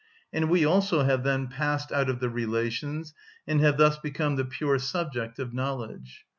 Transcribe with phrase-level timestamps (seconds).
[0.33, 3.13] And we also have then passed out of the relations,
[3.45, 6.25] and have thus become the pure subject of knowledge.